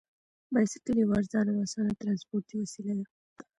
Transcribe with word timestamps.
بایسکل 0.53 0.95
یوه 1.01 1.13
ارزانه 1.19 1.51
او 1.53 1.61
اسانه 1.65 1.91
ترانسپورتي 1.99 2.55
وسیله 2.57 2.93
ده. 2.99 3.05